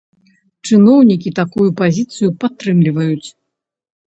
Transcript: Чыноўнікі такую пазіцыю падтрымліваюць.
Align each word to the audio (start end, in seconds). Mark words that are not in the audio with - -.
Чыноўнікі 0.69 1.33
такую 1.39 1.67
пазіцыю 1.83 2.29
падтрымліваюць. 2.45 3.29